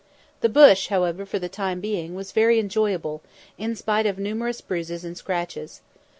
The 0.39 0.49
bush, 0.49 0.87
however, 0.87 1.27
for 1.27 1.37
the 1.37 1.47
time 1.47 1.79
being, 1.79 2.15
was 2.15 2.31
very 2.31 2.57
enjoyable, 2.59 3.21
in 3.59 3.75
spite 3.75 4.07
of 4.07 4.17
numerous 4.17 4.59
bruises 4.59 5.05
and 5.05 5.15
scratches. 5.15 5.81